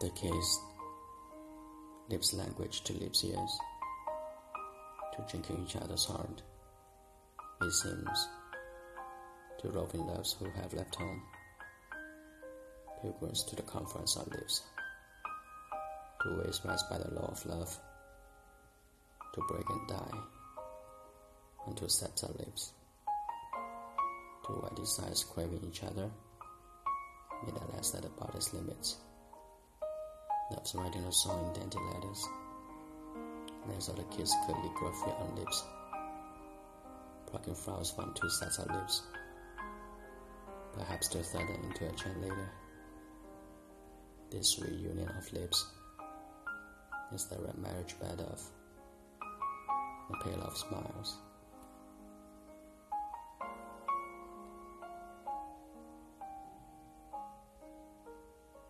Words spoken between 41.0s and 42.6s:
to thread them into a chain later.